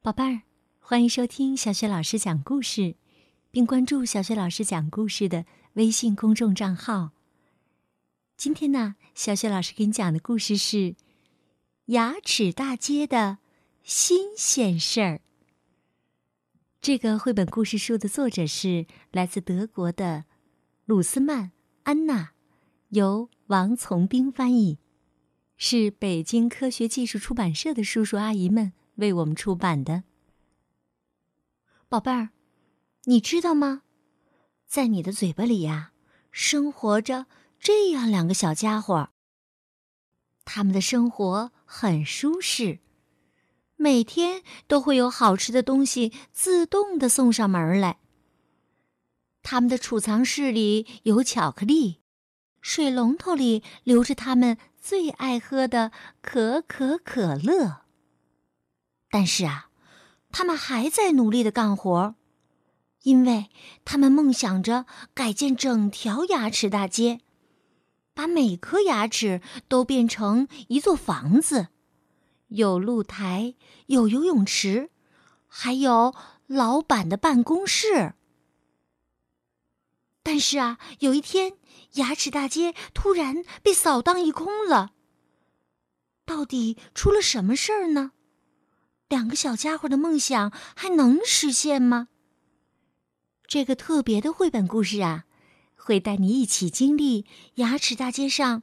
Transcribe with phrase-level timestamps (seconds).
[0.00, 0.42] 宝贝儿，
[0.78, 2.94] 欢迎收听小雪老师讲故事，
[3.50, 7.10] 并关注小雪老师讲故事的微信公众账号。
[8.36, 10.76] 今天呢，小雪老师给你讲的故事是
[11.86, 13.38] 《牙齿大街的
[13.82, 15.16] 新鲜事儿》。
[16.80, 20.26] 这个绘本故事书的作者是来自德国的
[20.86, 21.46] 鲁斯曼·
[21.82, 22.30] 安娜，
[22.90, 24.78] 由王从兵翻译，
[25.56, 30.04] 是北京科学技术出版社的叔叔阿姨们为我们出版的。
[31.88, 32.28] 宝贝儿，
[33.04, 33.82] 你知道吗？
[34.66, 35.92] 在你的嘴巴里呀，
[36.30, 37.26] 生活着
[37.58, 39.10] 这样两个小家伙。
[40.44, 42.80] 他们的生活很舒适。
[43.80, 47.98] 每天都会有好吃的东西自动的送上门来。
[49.42, 52.00] 他们的储藏室里有巧克力，
[52.60, 57.82] 水龙头里流着他们最爱喝的可可可乐。
[59.10, 59.70] 但是啊，
[60.30, 62.14] 他们还在努力的干活，
[63.02, 63.50] 因为
[63.84, 67.20] 他们梦想着改建整条牙齿大街，
[68.12, 71.68] 把每颗牙齿都变成一座房子。
[72.48, 73.54] 有露台，
[73.86, 74.90] 有游泳池，
[75.46, 76.14] 还有
[76.46, 78.14] 老板的办公室。
[80.22, 81.54] 但是啊，有一天，
[81.94, 84.92] 牙齿大街突然被扫荡一空了。
[86.26, 88.12] 到底出了什么事儿呢？
[89.08, 92.08] 两个小家伙的梦想还能实现吗？
[93.46, 95.24] 这个特别的绘本故事啊，
[95.74, 98.62] 会带你一起经历牙齿大街上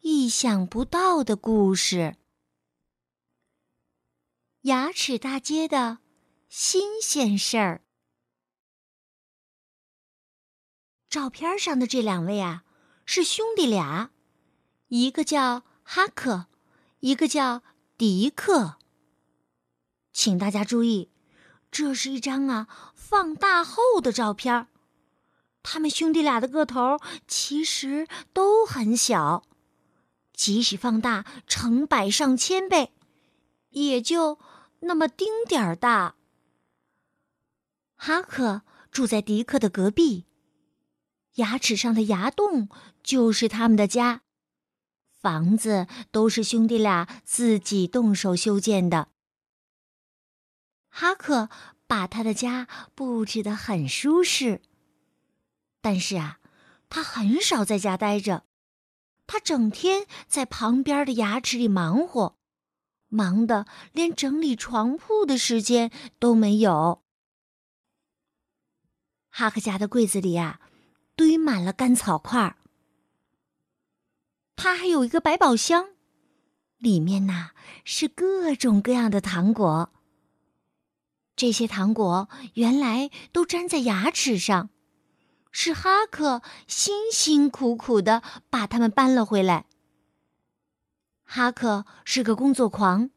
[0.00, 2.16] 意想不到的故事。
[4.62, 5.98] 牙齿大街的
[6.48, 7.82] 新鲜事儿。
[11.10, 12.64] 照片上的这两位啊，
[13.04, 14.12] 是兄弟俩，
[14.88, 16.46] 一个叫哈克，
[17.00, 17.62] 一个叫
[17.98, 18.78] 迪克。
[20.12, 21.10] 请大家注意，
[21.70, 24.68] 这是一张啊放大后的照片。
[25.62, 29.44] 他们兄弟俩的个头其实都很小，
[30.32, 32.92] 即使放大成百上千倍，
[33.70, 34.38] 也就。
[34.84, 36.16] 那么丁点儿大。
[37.94, 40.26] 哈克住在迪克的隔壁，
[41.36, 42.68] 牙齿上的牙洞
[43.00, 44.22] 就是他们的家，
[45.08, 49.10] 房子都是兄弟俩自己动手修建的。
[50.94, 51.48] 哈克
[51.86, 54.60] 把他的家布置得很舒适，
[55.80, 56.38] 但是啊，
[56.90, 58.44] 他很少在家待着，
[59.26, 62.36] 他整天在旁边的牙齿里忙活。
[63.08, 67.02] 忙得连整理床铺的时间都没有。
[69.30, 70.60] 哈克家的柜子里啊，
[71.16, 72.56] 堆满了干草块儿
[74.56, 75.90] 他还有一个百宝箱，
[76.76, 77.52] 里面呐
[77.84, 79.90] 是各种各样的糖果。
[81.42, 84.70] 这些糖果原来都粘在牙齿上，
[85.50, 89.66] 是哈克辛辛苦苦的把它们搬了回来。
[91.24, 93.10] 哈克是个工作狂，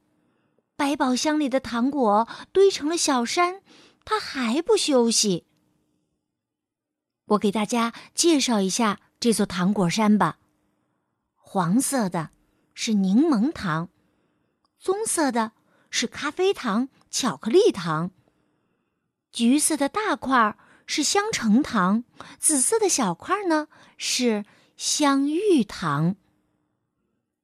[0.76, 3.62] 百宝箱里的糖果堆成了小山，
[4.04, 5.46] 他还不休息。
[7.26, 10.40] 我给大家介绍一下这座糖果山吧。
[11.36, 12.32] 黄色的
[12.74, 13.90] 是柠檬糖，
[14.80, 15.52] 棕色的
[15.92, 18.10] 是咖啡糖、巧克力糖，
[19.36, 20.58] 橘色的大块
[20.88, 22.06] 是香橙糖，
[22.40, 24.46] 紫色的小块呢是
[24.78, 26.16] 香芋糖。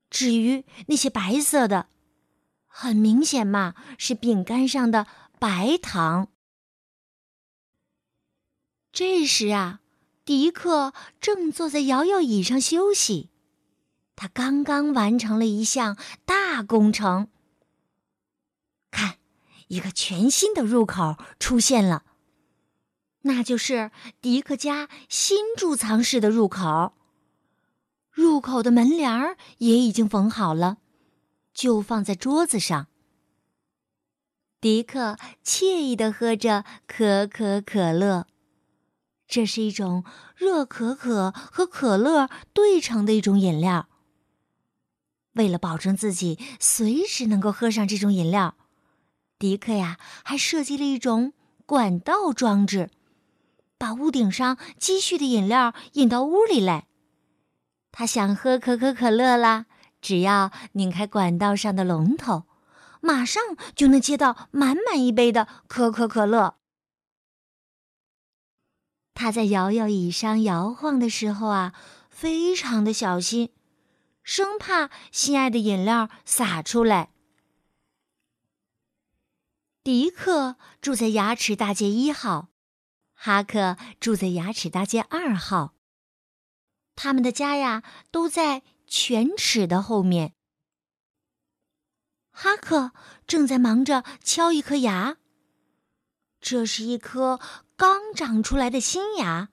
[0.09, 1.89] 至于那些白色的，
[2.65, 5.05] 很明显嘛，是饼干上的
[5.37, 6.29] 白糖。
[8.93, 9.81] 这时啊，
[10.23, 13.29] 迪克正坐在摇摇椅上休息，
[14.15, 17.27] 他刚刚完成了一项大工程。
[18.89, 19.17] 看，
[19.71, 22.03] 一个全新的入口出现了，
[23.21, 23.89] 那就是
[24.19, 26.91] 迪克家新贮藏室的入口。
[28.11, 30.79] 入口的门帘儿也已经缝好了，
[31.53, 32.87] 就放在桌子上。
[34.59, 38.27] 迪克惬意的喝着可可可乐，
[39.25, 40.03] 这是一种
[40.35, 43.87] 热可可和可乐兑成的一种饮料。
[45.31, 48.57] 为了保证自己随时能够喝上这种饮料，
[49.41, 51.33] 迪克呀还设计了一种
[51.65, 52.91] 管道装置，
[53.79, 56.85] 把屋顶上积蓄的饮料引到屋里来。
[57.91, 59.65] 他想喝可可可乐啦，
[59.99, 62.43] 只要拧开管道上的龙头，
[63.01, 63.41] 马上
[63.75, 66.57] 就能接到满满一杯的可可可乐。
[69.15, 71.73] 他在摇摇椅上摇晃的时候啊，
[72.11, 73.49] 非常的小心，
[74.21, 77.10] 生怕心爱的饮料洒出来。
[79.83, 82.49] 迪克住在牙齿大街一号，
[83.13, 85.73] 哈克住在牙齿大街二号。
[86.95, 87.81] 他们的家呀，
[88.11, 90.35] 都在犬齿的后面。
[92.29, 92.91] 哈克
[93.25, 95.17] 正在忙着敲一颗牙，
[96.39, 97.39] 这是一颗
[97.75, 99.49] 刚长出来的新牙，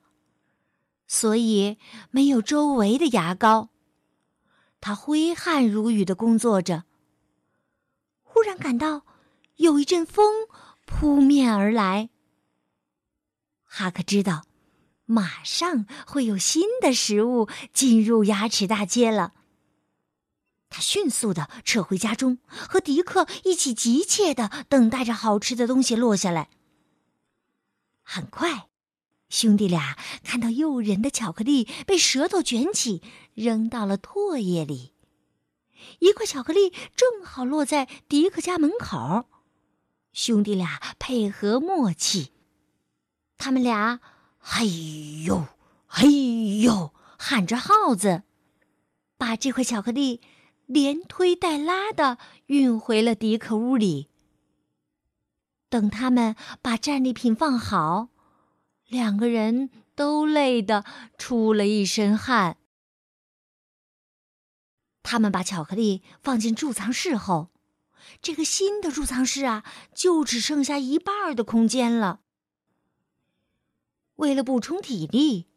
[1.07, 1.79] 所以
[2.11, 3.69] 没有周围的牙膏。
[4.79, 6.83] 他挥汗如雨的工作着，
[8.21, 9.07] 忽然感到
[9.59, 10.47] 有一阵风
[10.85, 12.09] 扑面而来。
[13.65, 14.45] 哈克知道，
[15.05, 19.33] 马上会有新的食物进入牙齿大街了。
[20.69, 26.49] 他迅速的撤回家中，和迪克一起急切的等待着好吃的东西落下来。
[28.01, 28.69] 很快，
[29.27, 33.03] 兄弟俩看到诱人的巧克力被舌头卷起，
[33.33, 34.93] 扔到了唾液里。
[35.99, 39.27] 一块巧克力正好落在迪克家门口，
[40.11, 42.31] 兄弟俩配合默契，
[43.37, 43.99] 他们俩
[44.37, 45.47] 嘿呦
[45.85, 48.23] 嘿呦喊着号子，
[49.17, 50.21] 把这块巧克力。
[50.69, 54.07] 连推带拉的运回了迪克屋里。
[55.67, 58.09] 等他们把战利品放好，
[58.85, 60.85] 两个人都累得
[61.17, 62.57] 出了一身汗。
[65.01, 67.49] 他们把巧克力放进贮藏室后，
[68.21, 69.63] 这个新的贮藏室啊，
[69.93, 72.21] 就只剩下一半的空间了。
[74.15, 75.47] 为了补充体力，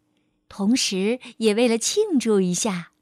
[0.48, 2.92] 同时也为了庆祝一下。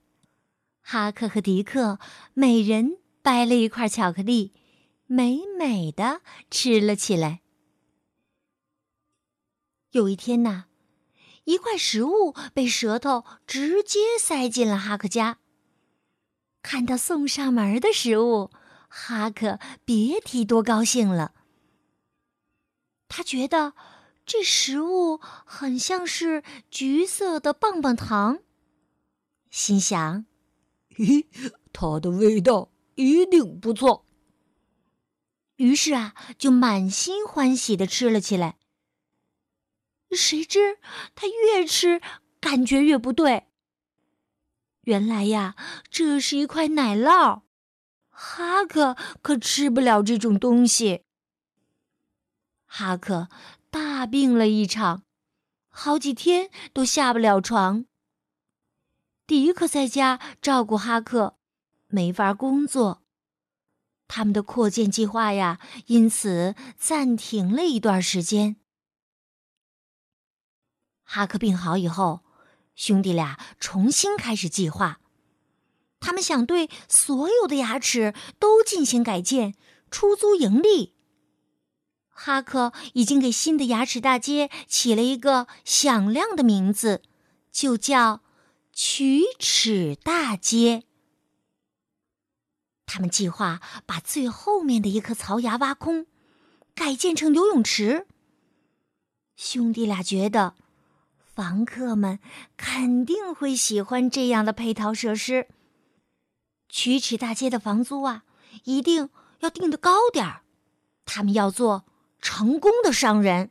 [0.81, 1.99] 哈克和迪克
[2.33, 4.55] 每人掰了一块巧克力，
[5.07, 7.43] 美美的吃了起来。
[9.91, 10.67] 有一天呐，
[11.45, 15.39] 一块食物被舌头直接塞进了哈克家。
[16.63, 18.51] 看到送上门的食物，
[18.93, 21.33] 哈克别提多高兴了。
[23.09, 23.75] 他觉得
[24.27, 28.41] 这食物很像是橘色的棒棒糖，
[29.49, 30.27] 心想。
[30.97, 31.27] 咦，
[31.73, 34.05] 它的味道一定不错。
[35.57, 38.57] 于是啊，就满心欢喜的吃了起来。
[40.11, 40.79] 谁知
[41.15, 42.01] 他越吃，
[42.41, 43.47] 感觉越不对。
[44.83, 45.55] 原来呀，
[45.91, 47.43] 这是一块奶酪，
[48.23, 51.05] 哈克可吃不了这种东西。
[52.67, 53.31] 哈克
[53.71, 55.05] 大病了一场，
[55.71, 57.87] 好几天都下不了床。
[59.27, 61.39] 迪克在家照顾哈克，
[61.87, 63.03] 没法工作。
[64.07, 68.57] 他们的扩建计划呀，因此暂停了一段时间。
[71.05, 72.21] 哈克病好以后，
[72.75, 75.00] 兄弟俩重新开始计划。
[76.01, 79.55] 他们想对所有的牙齿都进行改建，
[79.91, 80.95] 出租盈利。
[82.09, 87.03] 哈克已经给新的牙齿大街起了一个响亮的名字，
[87.53, 88.23] 就叫。
[88.73, 90.85] 龋齿大街，
[92.87, 96.07] 他们计划把最后面的一颗槽牙挖空，
[96.75, 98.07] 改建成游泳池。
[99.37, 100.55] 兄弟俩觉得，
[101.35, 102.21] 房客们
[102.57, 105.49] 肯定会喜欢这样的配套设施。
[106.71, 108.25] 龋齿大街的房租啊，
[108.65, 110.43] 一定要定的高点儿。
[111.05, 111.85] 他们要做
[112.21, 113.51] 成功的商人。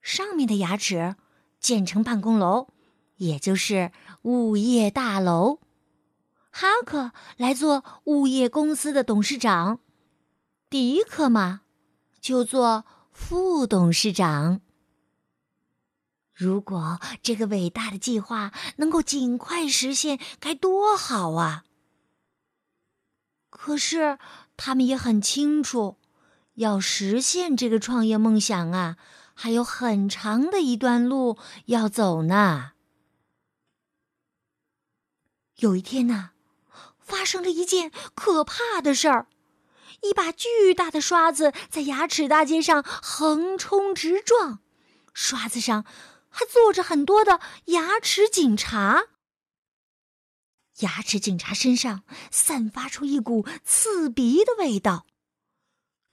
[0.00, 1.16] 上面的牙齿
[1.58, 2.68] 建成办公楼。
[3.18, 3.92] 也就是
[4.24, 5.60] 物业大楼，
[6.50, 9.80] 哈克来做物业公司的董事长，
[10.68, 11.62] 迪克嘛
[12.20, 14.60] 就做副董事长。
[16.36, 21.64] 如果这个伟大的计划能够尽快实现，该多好啊！
[23.48, 24.18] 可是
[24.54, 25.96] 他们也很清楚，
[26.56, 28.98] 要实现这个创业梦想啊，
[29.32, 32.72] 还有很长的一段路要走呢。
[35.56, 36.32] 有一天呢，
[36.98, 39.26] 发生了一件可怕的事儿，
[40.02, 44.58] 一把巨大的刷子在牙齿大街上横冲直撞，
[45.14, 45.86] 刷子上
[46.36, 49.04] 还坐着很多的牙齿警察。
[50.80, 55.06] 牙齿警察身上散发出一股刺鼻的味道，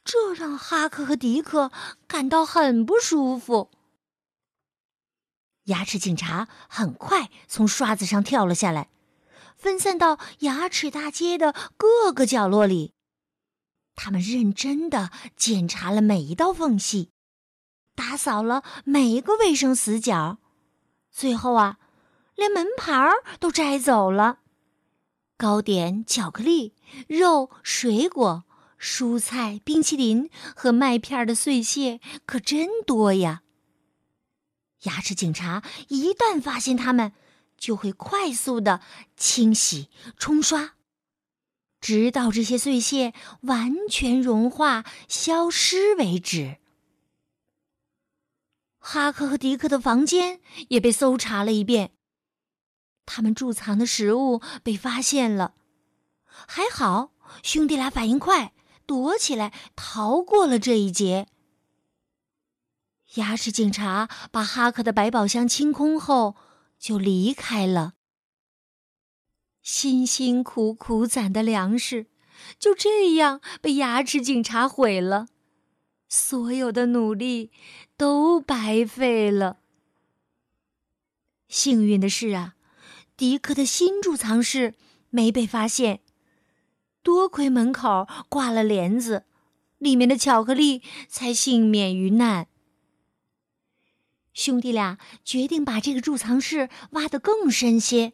[0.06, 1.74] 这让哈克和迪克
[2.08, 3.70] 感到很不舒服。
[5.66, 8.90] 牙齿警察很快从刷子上跳了下来。
[9.58, 12.94] 分散到牙齿大街的各个角落里，
[13.96, 17.12] 他们认真的检查了每一道缝隙，
[17.96, 20.38] 打扫了每一个卫生死角，
[21.12, 21.78] 最后啊，
[22.36, 24.40] 连门牌儿都摘走了。
[25.38, 26.74] 糕点、巧克力、
[27.08, 28.44] 肉、水果、
[28.80, 33.42] 蔬菜、冰淇淋和麦片的碎屑可真多呀！
[34.84, 37.14] 牙齿警察一旦发现它们，
[37.58, 38.82] 就会快速的
[39.16, 40.74] 清洗、冲刷，
[41.80, 46.58] 直到这些碎屑完全融化、消失为止。
[48.86, 51.92] 哈克和迪克的房间也被搜查了一遍，
[53.06, 55.54] 他们贮藏的食物被发现了。
[56.26, 58.54] 还好，兄弟俩反应快，
[58.86, 61.28] 躲起来逃过了这一劫。
[63.14, 66.36] 牙齿警察把哈克的百宝箱清空后，
[66.78, 67.94] 就离开了。
[69.62, 72.08] 辛辛苦苦攒的粮食
[72.60, 75.28] 就这样被牙齿警察毁了，
[76.16, 77.50] 所有的努力。
[77.96, 79.60] 都白费了。
[81.48, 82.56] 幸运的是啊，
[83.16, 84.74] 迪克的新贮藏室
[85.12, 86.02] 没被发现，
[87.04, 89.26] 多亏门口挂了帘子，
[89.78, 92.48] 里面的巧克力才幸免于难。
[94.34, 98.12] 兄弟俩决定把这个贮藏室挖得更深些，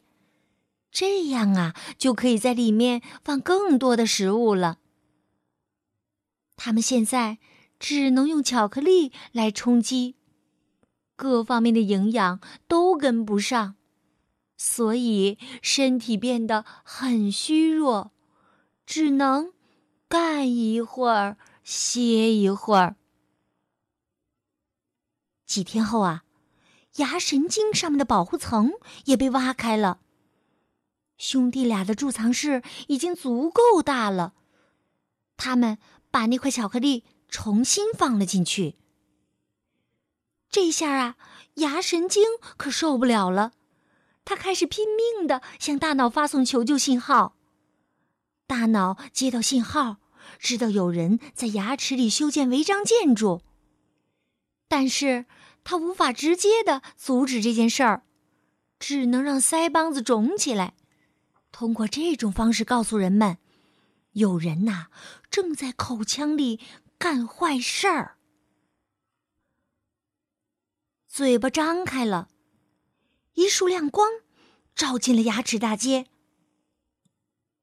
[0.91, 4.77] 这样啊，就可以在里面放更多的食物了。
[6.58, 7.39] 他们现在。
[7.79, 10.15] 只能用巧克力来充饥，
[11.15, 13.75] 各方面的营养都跟不上，
[14.57, 18.12] 所以身体变得很虚弱，
[18.86, 19.53] 只能
[20.09, 22.98] 干一会儿歇一会儿。
[25.45, 26.25] 几天后啊，
[26.98, 28.74] 牙神经上面的保护层
[29.05, 30.01] 也被挖开了。
[31.17, 34.33] 兄弟俩的贮藏室已经足够大了，
[35.38, 35.77] 他们
[36.12, 37.05] 把那块巧克力。
[37.29, 38.75] 重新放了进去。
[40.50, 41.15] 这下啊，
[41.55, 42.24] 牙神经
[42.57, 43.53] 可受不了了，
[44.25, 47.36] 他开始拼命的向大脑发送求救信号。
[48.48, 49.98] 大脑接到信号，
[50.39, 53.43] 知道有人在牙齿里修建违章建筑，
[54.67, 55.27] 但是
[55.63, 58.03] 他无法直接的阻止这件事儿，
[58.79, 60.74] 只能让腮帮子肿起来，
[61.51, 63.38] 通过这种方式告诉人们，
[64.13, 64.88] 有人呐
[65.29, 66.59] 正在口腔里。
[67.00, 68.18] 干坏事儿，
[71.08, 72.27] 嘴巴张开了，
[73.36, 74.12] 一束亮光
[74.75, 76.08] 照进了牙齿大街。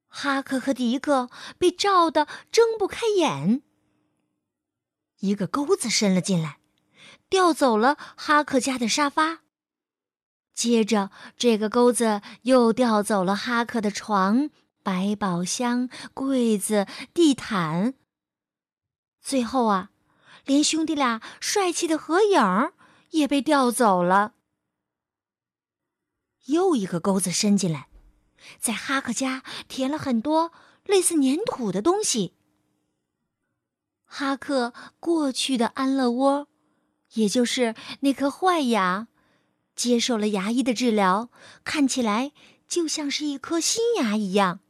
[0.09, 1.29] 哈克和迪克
[1.59, 3.63] 被照得睁不开眼。
[5.19, 6.59] 一个钩子伸了进来，
[7.29, 9.43] 调走了哈克家的沙发。
[10.55, 14.49] 接着，这个钩子又调走了哈克的床、
[14.83, 17.93] 百宝箱、柜子、地毯。
[19.27, 19.91] 最后啊，
[20.45, 22.71] 连兄弟俩帅气的合影
[23.11, 24.35] 也被调走了。
[26.45, 27.89] 又一个钩子伸进来，
[28.61, 30.53] 在哈克家填了很多
[30.85, 32.35] 类似粘土的东西。
[34.05, 36.47] 哈克过去的安乐窝，
[37.15, 39.09] 也就是那颗坏牙，
[39.75, 41.31] 接受了牙医的治疗，
[41.65, 42.31] 看起来
[42.69, 44.61] 就像是一颗新牙一样，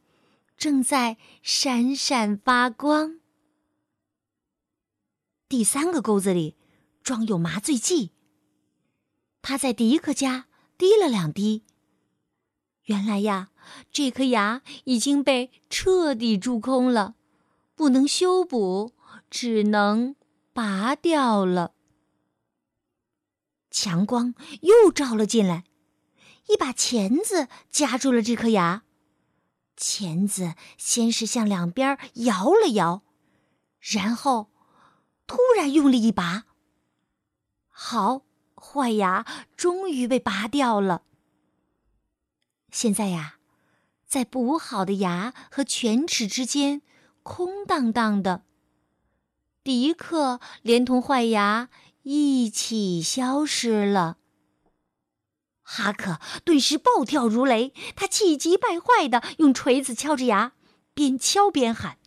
[0.57, 3.19] 正在闪闪发光。
[5.49, 6.57] 第三个钩子里
[7.01, 8.11] 装有麻醉剂。
[9.41, 11.63] 他在迪克家滴了两滴。
[12.83, 13.51] 原来呀，
[13.89, 17.15] 这颗牙已经被彻底蛀空了，
[17.75, 18.93] 不能修补，
[19.29, 20.17] 只能
[20.51, 21.73] 拔掉了。
[23.71, 25.63] 强光又照了进来，
[26.47, 28.83] 一把钳子夹住了这颗牙。
[29.77, 33.03] 钳子先是向两边摇了摇，
[33.79, 34.49] 然后。
[35.27, 36.45] 突然用力一拔，
[37.67, 38.21] 好，
[38.55, 41.03] 坏牙终于被拔掉了。
[42.71, 43.35] 现在呀，
[44.07, 46.81] 在补好的牙和犬齿之间
[47.23, 48.43] 空荡荡的。
[49.63, 51.69] 迪克连同坏牙
[52.03, 54.17] 一起消失了。
[55.61, 60.53] 哈克顿时暴跳如雷，他气急败坏的用锤子敲着牙，
[60.93, 61.97] 边敲边喊。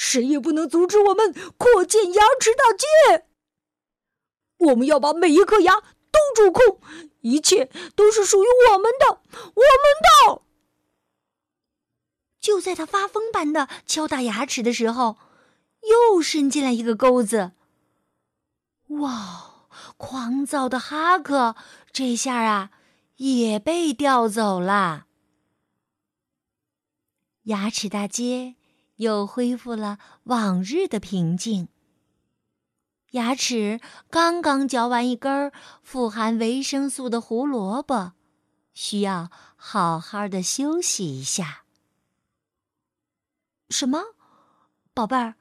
[0.00, 3.26] 谁也不能阻止我们扩建牙齿大街。
[4.58, 6.80] 我们要把每一颗牙都蛀空，
[7.22, 10.42] 一切都是属于我们的，我们的。
[12.38, 15.18] 就在他发疯般的敲打牙齿的时候，
[15.82, 17.50] 又伸进来一个钩子。
[19.00, 19.46] 哇！
[19.96, 21.56] 狂躁的哈克
[21.92, 22.70] 这下啊
[23.16, 25.06] 也被调走了。
[27.42, 28.57] 牙齿大街。
[28.98, 31.68] 又恢复了往日的平静。
[33.12, 35.50] 牙齿刚刚嚼完一根
[35.82, 38.12] 富含维生素的胡萝卜，
[38.74, 41.64] 需要好好的休息一下。
[43.70, 44.02] 什么，
[44.92, 45.36] 宝贝儿，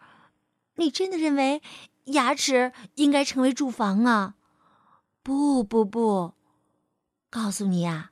[0.75, 1.61] 你真的认为
[2.05, 4.35] 牙齿应该成为住房啊？
[5.21, 6.35] 不不不，
[7.29, 8.11] 告诉你呀，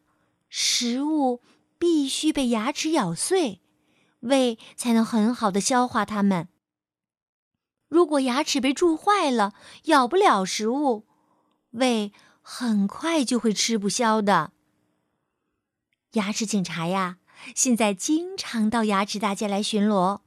[0.49, 1.41] 食物
[1.79, 3.61] 必须被牙齿咬碎，
[4.25, 6.47] 胃才能很好的消化它们。
[7.87, 9.53] 如果牙齿被蛀坏了，
[9.85, 11.05] 咬不了食物，
[11.71, 14.51] 胃很快就会吃不消的。
[16.13, 17.17] 牙齿警察呀，
[17.55, 20.21] 现在经常到牙齿大街来巡逻。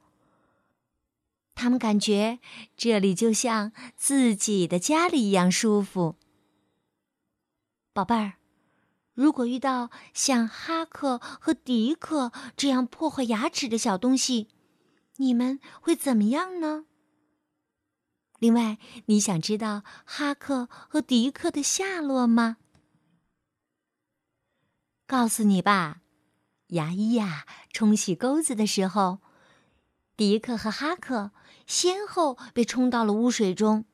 [1.54, 2.38] 他们感觉
[2.76, 6.14] 这里就像自己的家里一样舒服。
[7.92, 8.34] 宝贝儿，
[9.18, 14.46] 如果遇到像哈克和迪克这样破坏牙齿的小东西，
[15.16, 16.84] 你们会怎么样呢？
[18.38, 22.58] 另外，你想知道哈克和迪克的下落吗？
[25.04, 26.02] 告诉你吧，
[26.68, 29.18] 牙医呀，冲洗钩子的时候，
[30.16, 31.32] 迪克和哈克
[31.66, 33.84] 先后被冲到了污水中。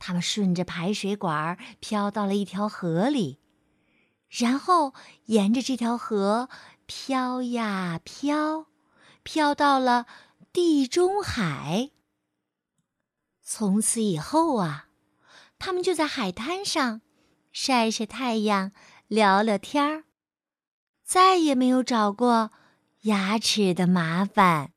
[0.00, 3.38] 他们顺着排水管飘到了一条河里，
[4.28, 4.92] 然后
[5.26, 6.48] 沿着这条河
[6.86, 8.66] 飘呀飘，
[9.22, 10.06] 飘到了
[10.52, 11.90] 地中海。
[13.42, 14.88] 从此以后啊，
[15.58, 17.00] 他们就在海滩上
[17.52, 18.72] 晒晒太阳、
[19.06, 20.04] 聊聊天儿，
[21.04, 22.50] 再也没有找过
[23.02, 24.72] 牙齿的麻烦。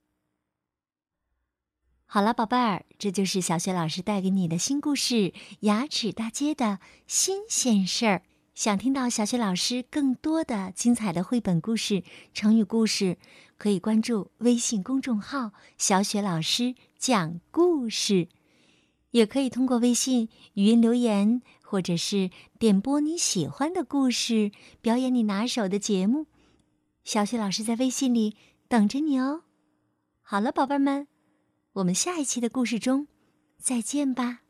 [2.06, 5.16] 好了，宝贝儿，这就是小雪老师带给你的新故事
[5.62, 8.24] 《牙齿大街的新鲜事儿》。
[8.60, 13.18] 想听到小雪老师更多的精彩的绘本故事、成语故事，
[13.58, 18.28] 可以关注微信公众号“小雪老师讲故事”。
[19.12, 24.52] 也可以通过微信语音留言，或者是点播你喜欢的故事，
[24.82, 26.26] 表演你拿手的节目。
[27.06, 28.36] 小雪老师在微信里
[28.68, 29.44] 等着你哦。
[30.22, 31.08] 好了，宝贝们，
[31.72, 33.08] 我们下一期的故事中
[33.58, 34.42] 再见吧。